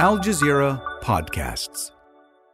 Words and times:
Al 0.00 0.16
Jazeera 0.18 0.80
Podcasts. 1.02 1.90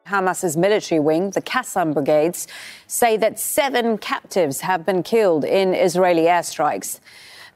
Hamas's 0.08 0.56
military 0.56 0.98
wing, 0.98 1.30
the 1.30 1.40
Qassam 1.40 1.94
brigades, 1.94 2.48
say 2.88 3.16
that 3.18 3.38
seven 3.38 3.98
captives 3.98 4.62
have 4.62 4.84
been 4.84 5.04
killed 5.04 5.44
in 5.44 5.72
Israeli 5.72 6.22
airstrikes. 6.22 6.98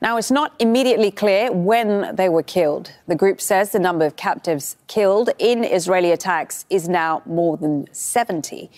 Now, 0.01 0.17
it's 0.17 0.31
not 0.31 0.55
immediately 0.61 1.11
clear 1.11 1.51
when 1.51 2.15
they 2.15 2.29
were 2.29 2.45
killed. 2.45 2.93
The 3.09 3.17
group 3.17 3.41
says 3.41 3.73
the 3.73 3.81
number 3.81 4.07
of 4.07 4.15
captives 4.15 4.77
killed 4.87 5.31
in 5.41 5.65
Israeli 5.65 6.13
attacks 6.13 6.67
is 6.71 6.89
now 6.89 7.23
more 7.27 7.57
than 7.57 7.93
70. 7.93 8.71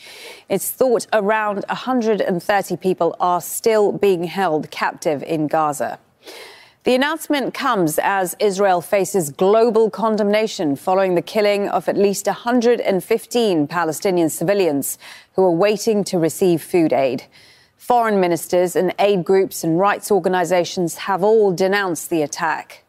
It's 0.48 0.70
thought 0.70 1.06
around 1.12 1.62
130 1.68 2.76
people 2.78 3.14
are 3.20 3.42
still 3.42 3.92
being 3.92 4.24
held 4.24 4.70
captive 4.70 5.22
in 5.22 5.46
Gaza. 5.46 5.98
The 6.84 6.96
announcement 6.96 7.54
comes 7.54 8.00
as 8.02 8.34
Israel 8.40 8.80
faces 8.80 9.30
global 9.30 9.88
condemnation 9.88 10.74
following 10.74 11.14
the 11.14 11.22
killing 11.22 11.68
of 11.68 11.88
at 11.88 11.96
least 11.96 12.26
115 12.26 13.68
Palestinian 13.68 14.28
civilians 14.28 14.98
who 15.34 15.44
are 15.44 15.50
waiting 15.52 16.02
to 16.02 16.18
receive 16.18 16.60
food 16.60 16.92
aid. 16.92 17.22
Foreign 17.76 18.18
ministers 18.18 18.74
and 18.74 18.92
aid 18.98 19.24
groups 19.24 19.62
and 19.62 19.78
rights 19.78 20.10
organizations 20.10 20.96
have 20.96 21.22
all 21.22 21.52
denounced 21.52 22.10
the 22.10 22.22
attack. 22.22 22.82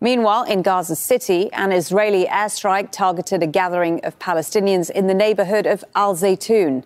Meanwhile, 0.00 0.44
in 0.44 0.62
Gaza 0.62 0.94
City, 0.94 1.52
an 1.52 1.72
Israeli 1.72 2.26
airstrike 2.26 2.92
targeted 2.92 3.42
a 3.42 3.48
gathering 3.48 4.04
of 4.04 4.16
Palestinians 4.20 4.88
in 4.88 5.08
the 5.08 5.14
neighborhood 5.14 5.66
of 5.66 5.84
Al 5.96 6.14
Zaytun. 6.14 6.84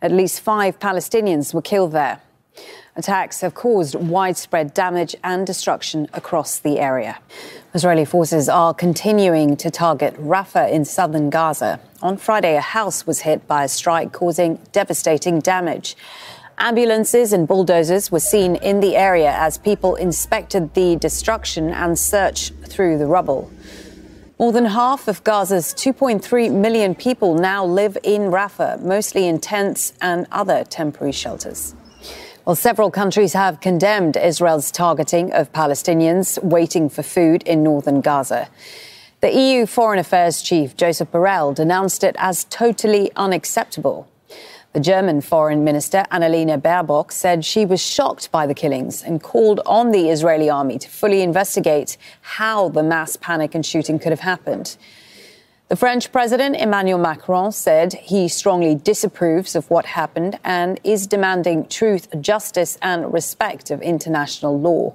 At 0.00 0.12
least 0.12 0.40
five 0.40 0.78
Palestinians 0.78 1.52
were 1.52 1.60
killed 1.60 1.92
there. 1.92 2.22
Attacks 2.94 3.40
have 3.40 3.54
caused 3.54 3.94
widespread 3.94 4.74
damage 4.74 5.16
and 5.24 5.46
destruction 5.46 6.08
across 6.12 6.58
the 6.58 6.78
area. 6.78 7.18
Israeli 7.72 8.04
forces 8.04 8.50
are 8.50 8.74
continuing 8.74 9.56
to 9.56 9.70
target 9.70 10.14
Rafah 10.18 10.70
in 10.70 10.84
southern 10.84 11.30
Gaza. 11.30 11.80
On 12.02 12.18
Friday, 12.18 12.54
a 12.54 12.60
house 12.60 13.06
was 13.06 13.20
hit 13.20 13.48
by 13.48 13.64
a 13.64 13.68
strike, 13.68 14.12
causing 14.12 14.60
devastating 14.72 15.40
damage. 15.40 15.96
Ambulances 16.58 17.32
and 17.32 17.48
bulldozers 17.48 18.12
were 18.12 18.20
seen 18.20 18.56
in 18.56 18.80
the 18.80 18.94
area 18.94 19.32
as 19.38 19.56
people 19.56 19.94
inspected 19.94 20.74
the 20.74 20.96
destruction 20.96 21.70
and 21.70 21.98
searched 21.98 22.52
through 22.66 22.98
the 22.98 23.06
rubble. 23.06 23.50
More 24.38 24.52
than 24.52 24.66
half 24.66 25.08
of 25.08 25.24
Gaza's 25.24 25.72
2.3 25.72 26.52
million 26.52 26.94
people 26.94 27.36
now 27.36 27.64
live 27.64 27.96
in 28.02 28.30
Rafah, 28.30 28.82
mostly 28.82 29.28
in 29.28 29.40
tents 29.40 29.94
and 30.02 30.26
other 30.30 30.64
temporary 30.64 31.12
shelters. 31.12 31.74
Well, 32.44 32.56
several 32.56 32.90
countries 32.90 33.34
have 33.34 33.60
condemned 33.60 34.16
Israel's 34.16 34.72
targeting 34.72 35.32
of 35.32 35.52
Palestinians 35.52 36.42
waiting 36.42 36.88
for 36.88 37.04
food 37.04 37.44
in 37.44 37.62
northern 37.62 38.00
Gaza. 38.00 38.48
The 39.20 39.32
EU 39.32 39.64
Foreign 39.64 40.00
Affairs 40.00 40.42
Chief, 40.42 40.76
Joseph 40.76 41.12
Borrell, 41.12 41.54
denounced 41.54 42.02
it 42.02 42.16
as 42.18 42.42
totally 42.42 43.12
unacceptable. 43.14 44.08
The 44.72 44.80
German 44.80 45.20
Foreign 45.20 45.62
Minister, 45.62 46.04
Annalena 46.10 46.60
Baerbock, 46.60 47.12
said 47.12 47.44
she 47.44 47.64
was 47.64 47.80
shocked 47.80 48.32
by 48.32 48.48
the 48.48 48.54
killings 48.54 49.04
and 49.04 49.22
called 49.22 49.60
on 49.64 49.92
the 49.92 50.08
Israeli 50.08 50.50
army 50.50 50.80
to 50.80 50.88
fully 50.88 51.22
investigate 51.22 51.96
how 52.22 52.70
the 52.70 52.82
mass 52.82 53.14
panic 53.14 53.54
and 53.54 53.64
shooting 53.64 54.00
could 54.00 54.10
have 54.10 54.18
happened. 54.18 54.76
The 55.72 55.76
French 55.76 56.12
President 56.12 56.56
Emmanuel 56.56 56.98
Macron 56.98 57.50
said 57.50 57.94
he 57.94 58.28
strongly 58.28 58.74
disapproves 58.74 59.56
of 59.56 59.70
what 59.70 59.86
happened 59.86 60.38
and 60.44 60.78
is 60.84 61.06
demanding 61.06 61.66
truth, 61.66 62.08
justice, 62.20 62.76
and 62.82 63.10
respect 63.10 63.70
of 63.70 63.80
international 63.80 64.60
law. 64.60 64.92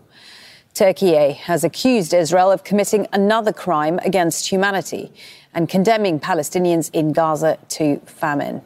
Turkey 0.75 1.15
eh, 1.15 1.31
has 1.33 1.63
accused 1.63 2.13
Israel 2.13 2.51
of 2.51 2.63
committing 2.63 3.07
another 3.11 3.51
crime 3.51 3.97
against 4.05 4.51
humanity 4.51 5.11
and 5.51 5.67
condemning 5.67 6.19
Palestinians 6.19 6.91
in 6.93 7.11
Gaza 7.11 7.57
to 7.69 7.97
famine. 8.05 8.61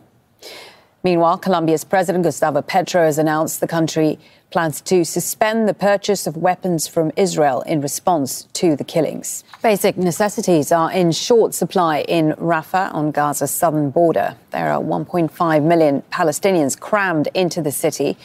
Meanwhile, 1.03 1.39
Colombia's 1.39 1.83
President 1.83 2.23
Gustavo 2.23 2.61
Petro 2.61 3.03
has 3.03 3.17
announced 3.17 3.59
the 3.59 3.67
country 3.67 4.19
plans 4.51 4.81
to 4.81 5.03
suspend 5.03 5.67
the 5.67 5.73
purchase 5.73 6.27
of 6.27 6.37
weapons 6.37 6.87
from 6.87 7.11
Israel 7.15 7.61
in 7.61 7.81
response 7.81 8.43
to 8.53 8.75
the 8.75 8.83
killings. 8.83 9.43
Basic 9.63 9.97
necessities 9.97 10.71
are 10.71 10.91
in 10.91 11.11
short 11.11 11.55
supply 11.55 12.01
in 12.01 12.33
Rafah 12.33 12.93
on 12.93 13.11
Gaza's 13.11 13.49
southern 13.49 13.89
border. 13.89 14.35
There 14.51 14.71
are 14.71 14.81
1.5 14.81 15.63
million 15.63 16.03
Palestinians 16.11 16.79
crammed 16.79 17.29
into 17.33 17.61
the 17.61 17.71
city, 17.71 18.15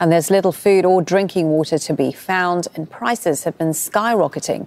and 0.00 0.10
there's 0.10 0.30
little 0.30 0.52
food 0.52 0.84
or 0.84 1.02
drinking 1.02 1.50
water 1.50 1.78
to 1.78 1.94
be 1.94 2.10
found, 2.10 2.66
and 2.74 2.90
prices 2.90 3.44
have 3.44 3.56
been 3.58 3.70
skyrocketing. 3.70 4.66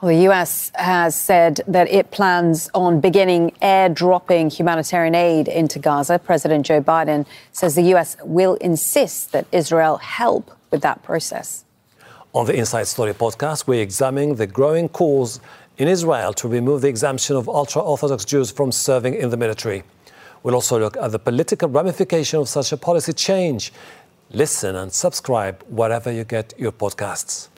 Well, 0.00 0.16
the 0.16 0.22
U.S. 0.22 0.72
has 0.76 1.14
said 1.14 1.60
that 1.66 1.86
it 1.90 2.10
plans 2.10 2.70
on 2.72 3.00
beginning 3.00 3.50
airdropping 3.60 4.50
humanitarian 4.50 5.14
aid 5.14 5.46
into 5.46 5.78
Gaza. 5.78 6.18
President 6.18 6.64
Joe 6.64 6.80
Biden 6.80 7.26
says 7.52 7.74
the 7.74 7.82
U.S. 7.92 8.16
will 8.24 8.54
insist 8.62 9.32
that 9.32 9.46
Israel 9.52 9.98
help 9.98 10.56
with 10.70 10.80
that 10.80 11.02
process. 11.02 11.66
On 12.32 12.46
the 12.46 12.54
Inside 12.54 12.86
Story 12.86 13.12
podcast, 13.12 13.66
we're 13.66 13.82
examining 13.82 14.36
the 14.36 14.46
growing 14.46 14.88
calls 14.88 15.38
in 15.76 15.86
Israel 15.86 16.32
to 16.32 16.48
remove 16.48 16.80
the 16.80 16.88
exemption 16.88 17.36
of 17.36 17.46
ultra 17.46 17.82
Orthodox 17.82 18.24
Jews 18.24 18.50
from 18.50 18.72
serving 18.72 19.12
in 19.12 19.28
the 19.28 19.36
military. 19.36 19.82
We'll 20.42 20.54
also 20.54 20.78
look 20.78 20.96
at 20.96 21.12
the 21.12 21.18
political 21.18 21.68
ramification 21.68 22.40
of 22.40 22.48
such 22.48 22.72
a 22.72 22.78
policy 22.78 23.12
change. 23.12 23.70
Listen 24.30 24.76
and 24.76 24.90
subscribe 24.90 25.62
wherever 25.68 26.10
you 26.10 26.24
get 26.24 26.54
your 26.56 26.72
podcasts. 26.72 27.48